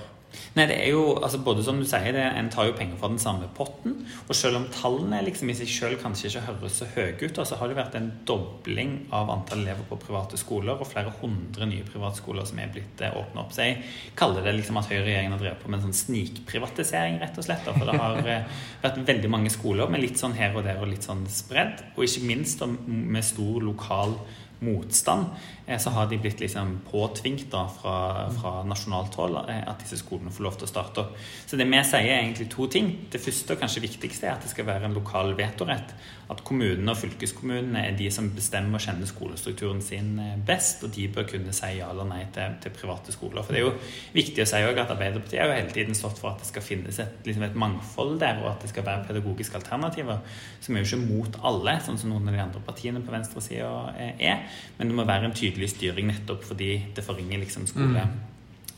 Nei, 0.57 0.65
det 0.69 0.77
er 0.81 0.93
jo 0.93 1.17
altså 1.19 1.41
både 1.45 1.65
som 1.65 1.81
du 1.81 1.85
sier, 1.89 2.13
det, 2.15 2.23
En 2.39 2.51
tar 2.53 2.69
jo 2.69 2.75
penger 2.77 2.97
fra 3.01 3.11
den 3.11 3.21
samme 3.21 3.49
potten. 3.57 3.97
Og 4.29 4.37
selv 4.37 4.61
om 4.61 4.69
tallene 4.73 5.19
liksom 5.27 5.51
i 5.51 5.57
seg 5.57 5.71
selv 5.73 5.99
kanskje 6.03 6.31
ikke 6.31 6.45
høres 6.47 6.79
så 6.79 6.89
høye 6.95 7.17
ut, 7.19 7.41
så 7.43 7.59
har 7.59 7.69
det 7.71 7.79
vært 7.79 7.97
en 7.99 8.11
dobling 8.29 8.95
av 9.15 9.33
antall 9.35 9.65
elever 9.65 9.89
på 9.89 9.99
private 10.05 10.39
skoler 10.41 10.79
og 10.79 10.89
flere 10.89 11.13
hundre 11.21 11.69
nye 11.69 11.87
privatskoler 11.89 12.47
som 12.49 12.61
er 12.63 12.71
blitt 12.75 13.03
eh, 13.03 13.17
åpna 13.19 13.43
opp. 13.45 13.53
Så 13.57 13.67
jeg 13.67 13.81
kaller 14.19 14.47
det 14.47 14.55
liksom 14.61 14.79
at 14.81 14.91
høyreregjeringen 14.93 15.37
har 15.37 15.43
drevet 15.43 15.65
på 15.65 15.73
med 15.73 15.81
en 15.81 15.89
sånn 15.89 16.01
snikprivatisering, 16.05 17.19
rett 17.23 17.43
og 17.43 17.49
slett. 17.49 17.67
For 17.67 17.89
det 17.89 17.99
har 17.99 18.23
eh, 18.23 18.63
vært 18.85 19.03
veldig 19.11 19.33
mange 19.33 19.53
skoler 19.53 19.91
med 19.91 20.05
litt 20.05 20.23
sånn 20.23 20.39
her 20.39 20.55
og 20.55 20.69
der 20.69 20.81
og 20.81 20.93
litt 20.93 21.09
sånn 21.09 21.27
spredd. 21.33 21.83
Og 21.97 22.07
ikke 22.07 22.29
minst 22.31 22.63
med 22.87 23.27
stor 23.27 23.61
lokal 23.67 24.17
motstand, 24.62 25.26
eh, 25.66 25.78
så 25.78 25.90
har 25.90 26.09
de 26.11 26.19
blitt 26.23 26.40
liksom 26.40 26.78
påtvingt 26.90 27.50
fra, 27.50 27.97
fra 28.40 28.52
nasjonalt 28.69 29.14
hold 29.21 29.38
eh, 29.42 29.62
at 29.69 29.83
disse 29.83 30.00
skolene 30.00 30.33
får 30.33 30.47
lov 30.47 30.59
til 30.59 30.69
å 30.69 30.73
starte 30.73 31.04
opp. 31.04 31.19
Så 31.47 31.59
det 31.59 31.69
vi 31.69 31.83
sier 31.85 32.09
er 32.09 32.23
egentlig 32.23 32.49
to 32.52 32.69
ting. 32.71 32.92
Det 33.12 33.21
første 33.23 33.57
og 33.57 33.62
kanskje 33.62 33.85
viktigste 33.85 34.28
er 34.28 34.37
at 34.37 34.47
det 34.47 34.52
skal 34.52 34.69
være 34.69 34.88
en 34.88 34.97
lokal 34.97 35.35
vetorett. 35.38 35.95
At 36.33 36.40
kommunene 36.47 36.95
og 36.95 36.97
fylkeskommunene 36.97 37.83
er 37.88 37.97
de 37.99 38.07
som 38.14 38.31
bestemmer 38.33 38.78
og 38.78 38.85
kjenner 38.85 39.09
skolestrukturen 39.11 39.83
sin 39.85 40.14
eh, 40.23 40.38
best, 40.47 40.85
og 40.87 40.95
de 40.95 41.09
bør 41.12 41.28
kunne 41.35 41.54
si 41.57 41.75
ja 41.78 41.90
eller 41.92 42.09
nei 42.09 42.23
til, 42.35 42.57
til 42.62 42.75
private 42.76 43.14
skoler. 43.14 43.45
For 43.45 43.54
det 43.54 43.62
er 43.62 43.66
jo 43.66 43.75
viktig 44.14 44.45
å 44.45 44.49
si 44.49 44.62
at 44.62 44.83
Arbeiderpartiet 44.83 45.42
har 45.42 45.50
jo 45.50 45.59
hele 45.59 45.75
tiden 45.75 45.99
stått 45.99 46.21
for 46.23 46.33
at 46.33 46.42
det 46.42 46.49
skal 46.49 46.64
finnes 46.64 47.00
et, 47.02 47.19
liksom 47.26 47.47
et 47.49 47.59
mangfold 47.59 48.19
der, 48.23 48.40
og 48.45 48.52
at 48.54 48.64
det 48.64 48.73
skal 48.73 48.87
være 48.87 49.07
pedagogiske 49.11 49.59
alternativer. 49.61 50.23
Som 50.62 50.76
er 50.76 50.85
jo 50.85 50.90
ikke 50.90 51.02
mot 51.04 51.40
alle, 51.49 51.76
sånn 51.85 52.00
som 52.00 52.12
noen 52.12 52.31
av 52.31 52.37
de 52.37 52.45
andre 52.47 52.64
partiene 52.64 53.02
på 53.02 53.12
venstresida 53.14 53.73
er. 53.99 54.47
Men 54.79 54.91
det 54.91 54.99
må 54.99 55.07
være 55.09 55.31
en 55.31 55.37
tydelig 55.37 55.73
styring 55.75 56.11
nettopp 56.11 56.45
fordi 56.49 56.75
det 56.97 57.07
forringer 57.07 57.43
liksom 57.43 57.69
skole, 57.71 58.05
mm. 58.07 58.21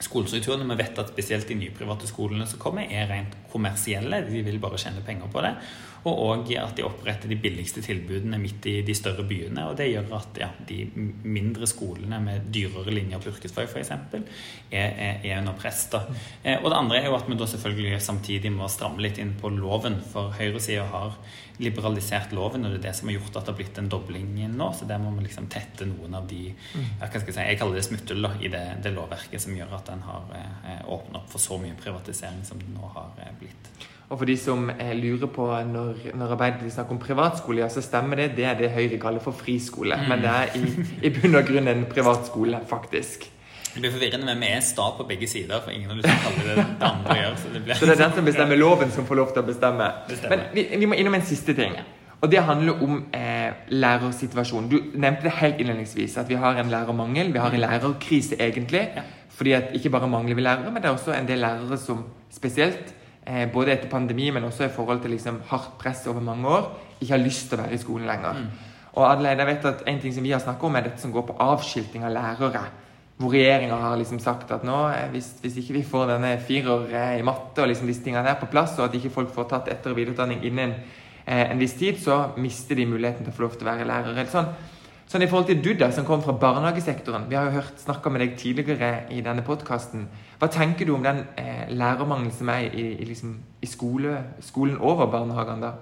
Skolestrukturen, 0.02 0.69
vi 0.69 0.76
vet 0.76 0.99
at 0.99 1.11
spesielt 1.12 1.49
de 1.49 1.54
nyprivate 1.57 2.09
skolene 2.11 2.47
som 2.50 2.59
kommer, 2.61 2.88
er 2.90 3.07
rent 3.09 3.37
kommersielle. 3.52 4.25
De 4.26 4.43
vil 4.45 4.59
bare 4.61 4.81
tjene 4.81 5.04
penger 5.07 5.31
på 5.33 5.43
det. 5.45 5.52
Og 6.04 6.19
òg 6.21 6.50
at 6.61 6.75
de 6.76 6.85
oppretter 6.85 7.31
de 7.31 7.38
billigste 7.40 7.81
tilbudene 7.85 8.37
midt 8.40 8.66
i 8.69 8.75
de 8.85 8.97
større 8.97 9.25
byene. 9.25 9.64
Og 9.71 9.78
det 9.78 9.87
gjør 9.88 10.11
at 10.19 10.40
ja, 10.43 10.50
de 10.69 10.83
mindre 11.23 11.69
skolene 11.71 12.19
med 12.21 12.50
dyrere 12.52 12.93
linjer 12.93 13.23
på 13.23 13.31
yrkesfag 13.33 13.71
f.eks. 13.71 13.95
Er, 13.95 14.26
er, 14.75 15.23
er 15.23 15.38
under 15.38 15.57
press. 15.57 15.87
da. 15.95 16.02
Eh, 16.43 16.59
og 16.59 16.69
det 16.69 16.81
andre 16.83 17.00
er 17.00 17.09
jo 17.09 17.16
at 17.16 17.31
vi 17.31 17.38
da 17.40 17.49
selvfølgelig 17.49 18.02
samtidig 18.04 18.52
må 18.52 18.69
stramme 18.69 19.00
litt 19.04 19.23
inn 19.23 19.33
på 19.40 19.54
loven. 19.54 20.02
For 20.12 20.35
høyresida 20.37 20.85
har 20.93 21.16
liberalisert 21.62 22.32
loven, 22.34 22.66
og 22.66 22.75
det 22.75 22.80
er 22.80 22.87
det 22.88 22.94
som 22.99 23.08
har 23.11 23.18
gjort 23.18 23.37
at 23.38 23.46
det 23.46 23.52
har 23.52 23.58
blitt 23.61 23.78
en 23.78 23.90
dobling 23.90 24.32
nå. 24.50 24.70
Så 24.75 24.88
der 24.90 24.99
må 25.02 25.12
vi 25.14 25.26
liksom 25.28 25.46
tette 25.52 25.87
noen 25.87 26.16
av 26.18 26.26
de 26.30 26.49
skal 26.50 27.20
Jeg 27.20 27.34
si, 27.37 27.40
jeg 27.40 27.58
kaller 27.61 27.78
det 27.78 27.87
smutthull 27.87 28.30
i 28.40 28.50
det, 28.50 28.64
det, 28.82 28.94
lovverket 28.94 29.42
som 29.42 29.54
gjør 29.56 29.76
at 29.78 29.90
en 29.94 30.02
har 30.08 30.32
eh, 30.38 30.80
åpnet 30.90 31.20
opp 31.20 31.28
for 31.30 31.42
så 31.42 31.58
mye 31.62 31.76
privatisering 31.78 32.42
som 32.46 32.58
det 32.58 32.70
nå 32.75 32.90
har 32.96 33.12
eh, 33.23 33.34
blitt. 33.38 33.70
Og 34.11 34.18
for 34.20 34.28
de 34.28 34.37
som 34.38 34.66
eh, 34.75 34.92
lurer 34.99 35.30
på 35.32 35.46
når, 35.70 36.11
når 36.12 36.34
Arbeiderpartiet 36.34 36.75
snakker 36.75 36.96
om 36.96 37.02
privatskole, 37.02 37.62
ja, 37.62 37.70
så 37.73 37.82
stemmer 37.84 38.20
det. 38.20 38.32
Det 38.37 38.49
er 38.50 38.58
det 38.58 38.73
Høyre 38.75 38.99
kaller 39.02 39.23
for 39.25 39.37
friskole. 39.37 39.96
Mm. 39.96 40.11
Men 40.11 40.26
det 40.26 40.34
er 40.34 40.58
i, 40.58 40.88
i 41.08 41.14
bunn 41.14 41.38
og 41.38 41.46
grunn 41.49 41.70
en 41.70 41.87
privatskole, 41.90 42.61
faktisk. 42.70 43.30
Det 43.75 43.81
blir 43.83 43.90
forvirrende, 43.90 44.26
men 44.28 44.43
vi 44.45 44.52
er 44.54 44.61
sta 44.62 44.85
på 44.95 45.04
begge 45.09 45.26
sider, 45.26 45.59
for 45.64 45.75
ingen 45.75 45.90
har 45.90 45.99
lyst 45.99 46.07
til 46.07 46.14
å 46.14 46.23
kalle 46.28 46.45
det 46.47 46.54
det 46.62 46.88
andre 46.88 47.16
gjør. 47.19 47.33
Så 47.43 47.49
det, 47.50 47.62
blir... 47.64 47.75
så 47.75 47.88
det 47.88 47.95
er 47.97 48.00
den 48.04 48.12
som 48.14 48.28
bestemmer 48.28 48.61
loven, 48.61 48.93
som 48.95 49.07
får 49.09 49.19
lov 49.19 49.33
til 49.35 49.43
å 49.43 49.47
bestemme. 49.49 49.88
Men 50.31 50.45
vi, 50.54 50.64
vi, 50.71 50.88
må 50.90 50.99
innom 51.00 51.16
en 51.19 51.26
siste 51.26 51.57
ting. 51.59 51.75
Og 52.23 52.31
det 52.31 52.45
handler 52.47 52.85
om 52.87 53.00
eh, 53.19 53.66
lærersituasjonen. 53.75 54.69
Du 54.71 54.78
nevnte 54.95 55.26
det 55.26 55.35
helt 55.40 55.59
innledningsvis, 55.64 56.14
at 56.23 56.31
vi 56.31 56.38
har 56.38 56.61
en 56.62 56.71
lærermangel. 56.71 57.33
Vi 57.35 57.43
har 57.43 57.57
en 57.57 57.64
lærerkrise, 57.64 58.38
egentlig. 58.38 58.85
Ja. 58.95 59.02
Fordi 59.35 59.57
at 59.59 59.75
ikke 59.75 59.90
bare 59.90 60.09
mangler 60.09 60.38
vi 60.38 60.47
lærere, 60.47 60.71
men 60.71 60.78
det 60.78 60.88
er 60.88 60.95
også 60.95 61.16
en 61.16 61.26
del 61.28 61.43
lærere 61.43 61.78
som 61.83 62.07
spesielt, 62.33 62.95
eh, 63.26 63.49
både 63.52 63.75
etter 63.75 63.90
pandemi, 63.90 64.31
men 64.31 64.47
også 64.47 64.69
i 64.69 64.73
forhold 64.76 65.02
til 65.02 65.16
liksom, 65.16 65.43
hardt 65.50 65.75
press 65.83 66.07
over 66.07 66.23
mange 66.23 66.47
år, 66.47 66.71
ikke 67.00 67.16
har 67.16 67.25
lyst 67.25 67.50
til 67.50 67.59
å 67.59 67.64
være 67.64 67.75
i 67.75 67.83
skolen 67.83 68.07
lenger. 68.07 68.38
Mm. 68.38 68.73
Og 68.95 69.11
Adelaide, 69.11 69.43
jeg 69.43 69.50
vet 69.50 69.64
at 69.73 69.83
En 69.90 70.00
ting 70.00 70.14
som 70.14 70.23
vi 70.23 70.31
har 70.31 70.38
snakket 70.38 70.64
om, 70.64 70.76
er 70.76 70.87
dette 70.87 71.02
som 71.02 71.12
går 71.12 71.26
på 71.26 71.37
avskilting 71.43 72.04
av 72.07 72.14
lærere 72.14 72.64
hvor 73.16 73.30
regjeringa 73.30 73.76
har 73.78 73.97
liksom 74.00 74.18
sagt 74.18 74.50
at 74.50 74.64
nå, 74.66 74.76
eh, 74.90 75.09
hvis, 75.12 75.37
hvis, 75.42 75.61
ikke 75.62 75.76
vi 75.76 75.87
får 75.87 76.09
denne 76.11 76.35
firer 76.42 76.88
eh, 76.90 77.16
i 77.21 77.26
matte 77.26 77.62
og 77.62 77.71
liksom 77.71 77.87
disse 77.87 78.02
tingene 78.02 78.26
her 78.26 78.40
på 78.40 78.50
plass, 78.50 78.75
og 78.78 78.88
at 78.88 78.97
ikke 78.99 79.12
folk 79.14 79.35
får 79.35 79.49
tatt 79.52 79.71
etter- 79.71 79.94
og 79.94 80.00
videreutdanning 80.00 80.42
innen 80.44 80.75
eh, 80.75 81.44
en 81.44 81.61
viss 81.62 81.76
tid, 81.78 82.00
så 82.02 82.35
mister 82.37 82.75
de 82.75 82.88
muligheten 82.90 83.23
til 83.23 83.30
å 83.30 83.37
få 83.37 83.47
lov 83.47 83.54
til 83.54 83.68
å 83.68 83.71
være 83.71 83.87
lærere. 83.87 84.26
Sånn, 84.33 84.50
sånn 85.06 85.23
i 85.23 85.28
forhold 85.30 85.47
til 85.52 85.62
du, 85.62 85.71
da, 85.78 85.92
som 85.94 86.06
kom 86.09 86.25
fra 86.26 86.35
barnehagesektoren. 86.42 87.28
Vi 87.30 87.38
har 87.38 87.47
jo 87.47 87.61
hørt 87.61 87.78
snakka 87.85 88.11
med 88.11 88.25
deg 88.25 88.35
tidligere 88.40 88.90
i 89.14 89.23
denne 89.23 89.47
podkasten. 89.47 90.09
Hva 90.40 90.50
tenker 90.50 90.88
du 90.88 90.97
om 90.97 91.06
den 91.06 91.23
eh, 91.38 91.68
lærermangelen 91.71 92.35
som 92.35 92.50
er 92.50 92.66
i, 92.73 92.88
i, 92.97 93.09
liksom, 93.12 93.38
i 93.62 93.71
skole, 93.71 94.18
skolen 94.42 94.80
over 94.83 95.06
barnehagene 95.12 95.68
da? 95.68 95.76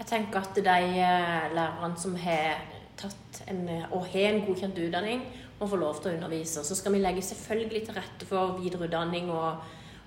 Jeg 0.00 0.08
tenker 0.16 0.42
at 0.42 0.58
de 0.58 0.76
eh, 0.98 1.48
lærerne 1.54 1.94
som 2.00 2.18
har 2.18 2.58
tatt 3.00 3.44
en, 3.48 3.62
og 3.92 4.02
har 4.10 4.32
en 4.32 4.42
godkjent 4.48 4.82
utdanning, 4.82 5.22
må 5.60 5.68
få 5.68 5.78
lov 5.80 6.00
til 6.00 6.10
å 6.10 6.14
undervise. 6.16 6.64
Så 6.64 6.76
skal 6.78 6.94
vi 6.96 7.02
legge 7.02 7.22
selvfølgelig 7.24 7.84
til 7.86 7.98
rette 7.98 8.28
for 8.28 8.56
videreutdanning, 8.60 9.28
og, 9.34 9.60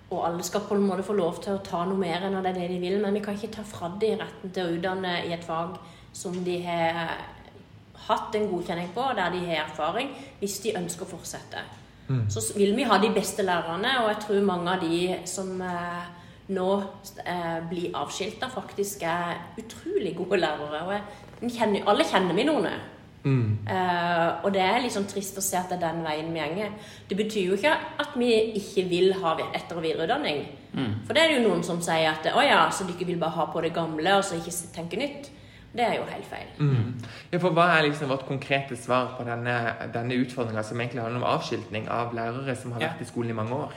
og 0.10 0.24
alle 0.28 0.46
skal 0.46 0.66
på 0.68 0.78
en 0.78 0.88
måte 0.88 1.06
få 1.06 1.16
lov 1.18 1.44
til 1.44 1.56
å 1.56 1.64
ta 1.66 1.84
noe 1.90 2.00
mer 2.00 2.26
enn 2.26 2.40
det 2.42 2.56
de 2.58 2.80
vil. 2.82 2.98
Men 3.04 3.14
vi 3.14 3.22
kan 3.26 3.38
ikke 3.38 3.54
ta 3.60 3.68
fra 3.68 3.92
dem 4.02 4.18
retten 4.22 4.54
til 4.54 4.66
å 4.66 4.80
utdanne 4.80 5.20
i 5.28 5.36
et 5.36 5.46
fag 5.46 5.78
som 6.14 6.36
de 6.46 6.60
har 6.66 7.14
hatt 8.08 8.36
en 8.36 8.50
godkjenning 8.52 8.92
på, 8.94 9.06
der 9.16 9.32
de 9.34 9.46
har 9.48 9.64
erfaring, 9.64 10.12
hvis 10.42 10.60
de 10.66 10.76
ønsker 10.78 11.06
å 11.06 11.14
fortsette. 11.14 11.62
Mm. 12.10 12.26
Så 12.30 12.44
vil 12.58 12.76
vi 12.76 12.88
ha 12.88 12.98
de 13.00 13.14
beste 13.16 13.46
lærerne, 13.46 13.94
og 14.04 14.10
jeg 14.12 14.20
tror 14.26 14.48
mange 14.48 14.74
av 14.74 14.84
de 14.84 14.98
som 15.30 15.54
eh, 15.64 16.10
nå 16.52 16.70
eh, 17.24 17.60
blir 17.70 17.96
avskilta, 17.96 18.50
faktisk 18.52 19.06
er 19.08 19.38
utrolig 19.62 20.16
gode 20.18 20.42
lærere. 20.42 20.84
Og 20.90 21.48
kjenner, 21.48 21.86
alle 21.88 22.08
kjenner 22.08 22.36
vi 22.36 22.48
noen. 22.50 22.68
Mm. 23.24 23.60
Uh, 23.68 24.44
og 24.44 24.50
det 24.56 24.64
er 24.64 24.82
litt 24.84 24.96
sånn 24.96 25.08
trist 25.08 25.38
å 25.40 25.44
se 25.44 25.56
at 25.56 25.72
det 25.72 25.78
er 25.78 25.86
den 25.86 26.04
veien 26.04 26.34
vi 26.36 26.48
går. 26.58 26.74
Det 27.10 27.18
betyr 27.20 27.54
jo 27.54 27.60
ikke 27.60 27.76
at 28.04 28.18
vi 28.20 28.32
ikke 28.60 28.88
vil 28.90 29.14
ha 29.22 29.38
etter- 29.54 29.80
og 29.80 29.86
videreutdanning. 29.86 30.44
Mm. 30.74 30.92
For 31.06 31.16
det 31.16 31.24
er 31.24 31.32
det 31.32 31.38
jo 31.40 31.48
noen 31.48 31.64
som 31.64 31.80
sier 31.84 32.10
at 32.12 32.28
å 32.34 32.44
ja, 32.44 32.66
så 32.74 32.88
ikke 32.90 33.08
vil 33.08 33.22
bare 33.22 33.38
ha 33.38 33.48
på 33.54 33.64
det 33.64 33.74
gamle 33.76 34.18
og 34.18 34.28
så 34.28 34.40
ikke 34.40 34.56
tenke 34.76 35.00
nytt. 35.00 35.32
Det 35.74 35.82
er 35.82 35.96
jo 35.98 36.04
helt 36.06 36.28
feil. 36.30 36.50
Mm. 36.60 36.92
Ja, 37.32 37.40
for 37.42 37.56
Hva 37.56 37.72
er 37.74 37.88
liksom 37.88 38.12
vårt 38.12 38.28
konkrete 38.28 38.78
svar 38.78 39.16
på 39.18 39.26
denne, 39.26 39.56
denne 39.94 40.20
utfordringa 40.22 40.62
som 40.66 40.82
egentlig 40.82 41.02
handler 41.02 41.24
om 41.24 41.32
avskiltning 41.32 41.88
av 41.90 42.14
lærere 42.14 42.54
som 42.60 42.76
har 42.76 42.84
vært 42.84 43.02
ja. 43.02 43.08
i 43.08 43.10
skolen 43.10 43.34
i 43.34 43.40
mange 43.40 43.58
år? 43.58 43.74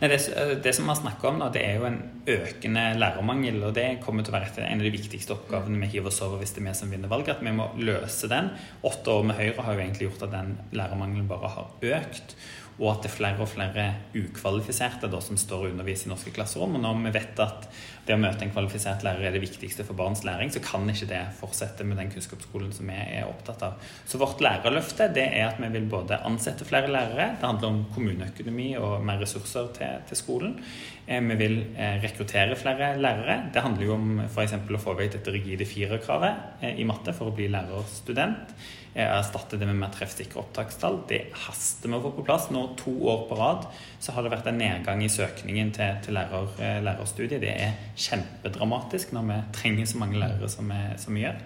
Nei, 0.00 0.08
det, 0.08 0.20
eh, 0.32 0.54
det, 0.64 0.72
som 0.72 0.86
vi 0.86 0.94
har 0.94 0.96
snakka 0.96 1.28
om, 1.28 1.38
nå, 1.42 1.50
det 1.52 1.60
er 1.60 1.74
jo 1.76 1.84
en 1.84 1.98
økende 2.32 2.84
lærermangel. 2.96 3.58
Og 3.68 3.74
det 3.76 3.98
kommer 4.04 4.24
til 4.24 4.32
å 4.32 4.38
være 4.38 4.64
en 4.64 4.80
av 4.80 4.86
de 4.86 4.94
viktigste 4.94 5.34
oppgavene 5.34 5.80
vi 5.82 5.90
hiver 5.92 6.08
oss 6.08 6.22
over 6.24 6.40
hvis 6.40 6.54
det 6.56 6.62
er 6.62 6.70
vi 6.70 6.76
som 6.78 6.94
vinner 6.94 7.12
valget. 7.12 7.36
At 7.36 7.44
vi 7.44 7.52
må 7.52 7.68
løse 7.76 8.30
den. 8.32 8.48
Åtte 8.80 9.12
år 9.12 9.28
med 9.28 9.36
Høyre 9.36 9.66
har 9.66 9.76
jo 9.76 9.84
egentlig 9.84 10.08
gjort 10.08 10.24
at 10.28 10.32
den 10.38 10.56
lærermangelen 10.72 11.28
bare 11.28 11.52
har 11.52 11.92
økt 12.00 12.34
og 12.80 12.86
at 12.94 13.02
det 13.04 13.10
er 13.10 13.16
flere 13.18 13.44
og 13.44 13.48
flere 13.50 13.86
ukvalifiserte 14.16 15.08
da, 15.12 15.20
som 15.20 15.36
står 15.36 15.66
og 15.66 15.74
underviser 15.74 16.08
i 16.08 16.12
norske 16.14 16.32
klasserom. 16.32 16.78
Og 16.78 16.80
når 16.80 17.02
vi 17.02 17.12
vet 17.18 17.42
at 17.44 17.66
det 18.06 18.16
å 18.16 18.20
møte 18.20 18.46
en 18.46 18.52
kvalifisert 18.54 19.04
lærer 19.04 19.28
er 19.28 19.34
det 19.36 19.42
viktigste 19.42 19.84
for 19.84 19.98
barns 19.98 20.22
læring, 20.24 20.48
så 20.50 20.62
kan 20.64 20.88
ikke 20.88 21.10
det 21.10 21.20
fortsette 21.36 21.84
med 21.84 22.00
den 22.00 22.08
kunnskapsskolen 22.14 22.72
som 22.72 22.88
vi 22.88 22.96
er 22.96 23.28
opptatt 23.28 23.66
av. 23.68 23.92
Så 24.08 24.18
vårt 24.22 24.40
lærerløfte 24.40 25.10
det 25.12 25.26
er 25.28 25.50
at 25.50 25.60
vi 25.60 25.68
vil 25.76 25.90
både 25.92 26.22
ansette 26.24 26.64
flere 26.68 26.88
lærere, 26.88 27.34
det 27.36 27.46
handler 27.46 27.68
om 27.68 27.84
kommuneøkonomi 27.92 28.72
og 28.80 29.04
mer 29.04 29.20
ressurser 29.20 29.68
til, 29.76 30.00
til 30.08 30.22
skolen. 30.22 30.56
Eh, 31.04 31.20
vi 31.20 31.38
vil 31.44 31.60
eh, 31.76 32.00
rekruttere 32.00 32.56
flere 32.56 32.94
lærere. 32.96 33.42
Det 33.52 33.62
handler 33.64 33.90
jo 33.90 33.96
om 33.98 34.20
f.eks. 34.24 34.56
å 34.56 34.82
få 34.88 34.96
vekk 34.96 35.18
dette 35.18 35.36
rigide 35.36 35.68
firerkravet 35.68 36.64
eh, 36.64 36.80
i 36.80 36.88
matte 36.88 37.12
for 37.16 37.28
å 37.28 37.36
bli 37.36 37.52
lærerstudent 37.52 38.56
erstatte 38.94 39.58
det 39.58 39.68
med 39.68 39.78
mer 39.78 39.92
treffsikre 39.94 40.40
opptakstall. 40.42 41.00
Det 41.08 41.20
haster 41.46 41.90
med 41.90 42.00
å 42.00 42.08
få 42.08 42.12
på 42.18 42.26
plass. 42.26 42.48
Nå 42.50 42.64
to 42.80 42.92
år 43.12 43.24
på 43.28 43.38
rad 43.38 43.66
så 44.02 44.14
har 44.16 44.26
det 44.26 44.32
vært 44.34 44.50
en 44.50 44.58
nedgang 44.58 45.02
i 45.04 45.10
søkningen 45.12 45.72
til, 45.76 46.00
til 46.04 46.18
lærer, 46.18 46.50
eh, 46.58 46.78
lærerstudiet. 46.82 47.40
Det 47.42 47.54
er 47.54 47.78
kjempedramatisk 47.94 49.14
når 49.14 49.28
vi 49.30 49.40
trenger 49.60 49.90
så 49.90 50.02
mange 50.02 50.18
lærere 50.20 50.50
som 50.50 50.70
vi, 50.72 50.80
som 50.98 51.14
vi 51.14 51.26
gjør. 51.26 51.38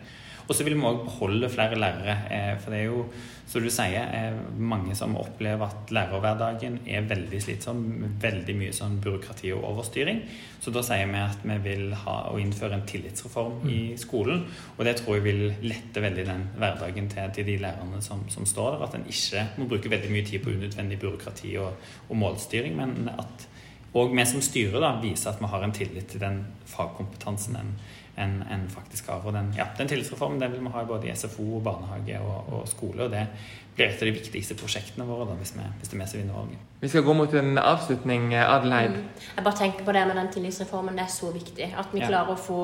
Og 0.44 0.56
så 0.56 0.64
vil 0.66 0.76
vi 0.76 0.84
òg 0.84 1.04
beholde 1.06 1.48
flere 1.52 1.78
lærere. 1.78 2.16
Eh, 2.30 2.50
for 2.60 2.74
det 2.74 2.80
er 2.82 2.90
jo, 2.90 3.04
som 3.48 3.64
du 3.64 3.70
sier, 3.72 4.10
eh, 4.12 4.36
mange 4.58 4.94
som 4.96 5.16
opplever 5.16 5.64
at 5.64 5.92
lærerhverdagen 5.94 6.80
er 6.86 7.06
veldig 7.08 7.40
slitsom. 7.40 7.80
Veldig 8.20 8.56
mye 8.58 8.74
sånn 8.76 8.98
byråkrati 9.00 9.52
og 9.56 9.64
overstyring. 9.70 10.20
Så 10.60 10.72
da 10.74 10.82
sier 10.84 11.08
vi 11.08 11.22
at 11.22 11.40
vi 11.44 11.56
vil 11.64 11.94
ha 12.04 12.16
å 12.30 12.36
innføre 12.40 12.76
en 12.76 12.86
tillitsreform 12.88 13.64
mm. 13.64 13.70
i 13.70 13.80
skolen. 14.00 14.44
Og 14.76 14.84
det 14.84 14.98
tror 15.00 15.16
jeg 15.18 15.26
vil 15.30 15.42
lette 15.64 16.04
veldig 16.04 16.28
den 16.28 16.46
hverdagen 16.58 17.08
til, 17.08 17.32
til 17.32 17.48
de 17.48 17.56
lærerne 17.64 18.02
som, 18.04 18.28
som, 18.28 18.44
står 18.44 18.76
der. 18.76 18.86
At 18.88 18.94
en 19.00 19.08
ikke 19.08 19.48
må 19.56 19.68
bruke 19.72 19.92
veldig 19.92 20.12
mye 20.12 20.28
tid 20.28 20.44
på 20.44 20.52
unødvendig 20.52 21.00
byråkrati 21.00 21.56
og, 21.64 21.90
og 22.08 22.16
målstyring, 22.20 22.76
men 22.76 23.12
at 23.16 23.48
og 23.94 24.10
vi 24.10 24.24
som 24.26 24.42
styrer 24.42 24.82
da, 24.82 24.96
viser 24.98 25.30
at 25.30 25.38
vi 25.38 25.48
har 25.52 25.62
en 25.62 25.72
tillit 25.74 26.08
til 26.10 26.18
den 26.18 26.40
fagkompetansen 26.66 27.54
en 27.60 27.76
enn 28.20 28.40
en 28.50 28.68
faktisk 28.70 29.08
har. 29.10 29.24
Og 29.26 29.34
den, 29.34 29.50
ja, 29.56 29.66
den 29.78 29.90
tillitsreformen 29.90 30.40
den 30.40 30.52
vil 30.54 30.62
vi 30.64 30.72
ha 30.74 30.84
både 30.88 31.08
i 31.08 31.14
SFO, 31.16 31.60
barnehage 31.64 32.20
og, 32.20 32.52
og, 32.52 32.68
skole. 32.68 33.06
og 33.06 33.10
det 33.14 33.26
blir 33.74 33.88
et 33.88 34.02
av 34.02 34.06
de 34.06 34.14
viktigste 34.14 34.54
prosjektene 34.58 35.06
våre 35.08 35.26
da, 35.30 35.38
hvis, 35.40 35.54
vi, 35.56 35.64
hvis 35.80 35.90
det 35.90 35.98
er 35.98 36.04
vi 36.04 36.10
som 36.10 36.20
vinner 36.20 36.38
valget. 36.38 36.68
Vi 36.80 36.92
skal 36.92 37.02
gå 37.06 37.16
mot 37.18 37.34
en 37.40 37.58
avslutning, 37.58 38.28
Adelheid. 38.38 39.00
Mm. 39.00 39.26
Jeg 39.36 39.48
bare 39.48 39.60
tenker 39.62 39.84
på 39.84 39.96
det 39.96 40.06
med 40.06 40.16
den 40.20 40.30
tillitsreformen. 40.36 40.94
Det 40.94 41.06
er 41.08 41.12
så 41.16 41.32
viktig 41.34 41.68
at 41.72 41.92
vi 41.92 42.04
ja. 42.04 42.12
klarer 42.12 42.34
å 42.36 42.38
få 42.38 42.62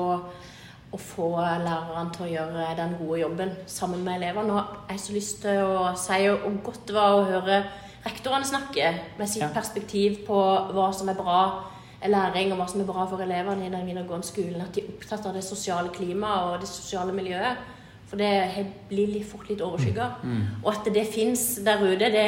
å 0.91 0.97
få 0.99 1.29
lærerne 1.39 2.11
til 2.11 2.25
å 2.25 2.31
gjøre 2.33 2.71
den 2.75 2.97
gode 2.99 3.19
jobben 3.21 3.53
sammen 3.71 4.01
med 4.03 4.17
elevene. 4.19 4.57
Og 4.57 4.89
jeg 4.89 4.97
har 4.97 5.03
så 5.05 5.13
lyst 5.15 5.37
til 5.45 5.61
å 5.63 5.91
si 5.99 6.17
hvor 6.27 6.57
godt 6.65 6.83
det 6.89 6.97
var 6.97 7.15
å 7.15 7.27
høre 7.29 7.59
rektorene 8.03 8.47
snakke 8.47 8.89
med 9.19 9.29
sitt 9.29 9.45
ja. 9.45 9.51
perspektiv 9.55 10.25
på 10.27 10.39
hva 10.75 10.89
som 10.95 11.11
er 11.11 11.19
bra 11.19 11.41
læring 12.09 12.53
og 12.53 12.57
hva 12.61 12.67
som 12.71 12.81
er 12.81 12.89
bra 12.89 13.05
for 13.09 13.21
elevene 13.21 13.67
i 13.67 13.73
den 13.73 13.85
videregående 13.85 14.27
skolen. 14.27 14.63
At 14.63 14.73
de 14.75 14.81
er 14.81 14.89
opptatt 14.95 15.27
av 15.29 15.37
det 15.37 15.43
sosiale 15.45 15.93
klimaet 15.93 16.47
og 16.47 16.63
det 16.63 16.71
sosiale 16.71 17.13
miljøet. 17.13 17.69
For 18.09 18.19
det 18.19 18.65
blir 18.89 19.21
fort 19.23 19.47
litt 19.51 19.61
overskygga. 19.63 20.09
Mm. 20.23 20.33
mm. 20.33 20.43
Og 20.63 20.73
at 20.73 20.89
det 20.93 21.05
fins 21.13 21.45
der 21.63 21.83
ute, 21.85 22.09
det 22.11 22.27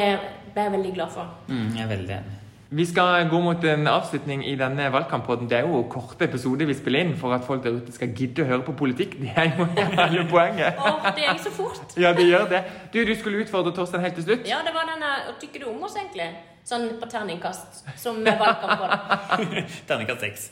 ble 0.54 0.68
jeg 0.68 0.72
veldig 0.78 0.94
glad 0.94 1.12
for. 1.12 1.34
Mm, 1.48 1.68
jeg 1.74 1.84
er 1.84 1.90
veldig 1.90 2.16
enig. 2.20 2.40
Vi 2.74 2.84
skal 2.86 3.28
gå 3.30 3.38
mot 3.40 3.64
en 3.64 3.86
avslutning 3.86 4.40
i 4.50 4.54
denne 4.58 4.88
valgkamppodden. 4.90 5.46
Det 5.50 5.58
er 5.60 5.66
jo 5.68 5.82
korte 5.92 6.26
episoder 6.26 6.66
vi 6.66 6.74
spiller 6.74 7.04
inn 7.04 7.12
for 7.20 7.34
at 7.36 7.44
folk 7.46 7.62
der 7.62 7.76
ute 7.76 7.92
skal 7.94 8.10
gidde 8.18 8.42
å 8.42 8.48
høre 8.48 8.64
på 8.66 8.74
politikk. 8.80 9.14
Det 9.20 9.30
er 9.30 9.52
jo 9.52 9.66
hele 10.00 10.24
poenget. 10.30 10.80
oh, 10.82 11.06
det 11.14 11.22
gikk 11.22 11.44
så 11.44 11.52
fort. 11.54 11.94
ja, 12.00 12.10
det 12.16 12.26
gjør 12.26 12.48
det. 12.50 12.64
Du, 12.90 12.98
du 13.06 13.14
skulle 13.20 13.44
utfordre 13.44 13.70
Torstein 13.76 14.02
helt 14.02 14.18
til 14.18 14.26
slutt. 14.26 14.50
Ja, 14.50 14.58
det 14.66 14.74
var 14.74 14.90
denne 14.90 15.12
Hva 15.28 15.36
tykker 15.38 15.62
du 15.62 15.70
om 15.70 15.86
oss, 15.86 15.94
egentlig? 16.00 16.26
Sånn 16.64 16.88
på 16.98 17.06
terningkast, 17.12 17.84
som 18.00 18.18
med 18.24 18.40
valgkamp 18.40 18.86
terningkast 19.88 20.24
seks. 20.24 20.48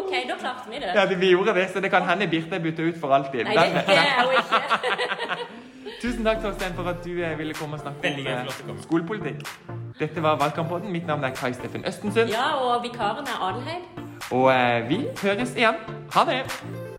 Ok, 0.00 0.10
da 0.26 0.36
klarte 0.36 0.68
vi 0.68 0.82
det. 0.82 0.90
Ja, 0.92 1.06
vi 1.06 1.30
gjorde 1.30 1.54
det, 1.54 1.68
så 1.72 1.80
det 1.80 1.92
kan 1.94 2.04
hende 2.08 2.26
Birte 2.28 2.58
er 2.58 2.64
bytta 2.64 2.82
ut 2.82 2.98
for 3.00 3.14
alltid. 3.14 3.46
Nei, 3.46 3.68
det, 3.70 3.84
det 3.86 3.96
er 3.96 4.26
hun 4.26 4.34
ikke. 4.42 5.46
Tusen 6.00 6.24
takk, 6.24 6.42
Torstein, 6.42 6.72
for 6.74 6.88
at 6.88 7.04
du 7.04 7.10
eh, 7.10 7.38
ville 7.38 7.54
komme 7.54 7.76
og 7.76 7.80
snakke 7.80 8.08
om 8.08 8.74
eh, 8.74 8.82
skolepolitikk. 8.82 9.42
Dette 9.98 10.22
var 10.22 10.38
Valgkamppodden. 10.40 10.92
Mitt 10.92 11.06
navn 11.06 11.24
er 11.24 11.34
Kai 11.36 11.52
Steffen 11.52 11.84
Østensund. 11.86 12.28
Ja, 12.28 12.54
og 12.56 12.82
vikaren 12.82 13.26
er 13.26 13.48
Adelheid. 13.48 13.84
Og 14.30 14.52
eh, 14.52 14.88
vi 14.88 15.04
høres 15.22 15.56
igjen. 15.56 15.74
Ha 16.14 16.24
det! 16.24 16.89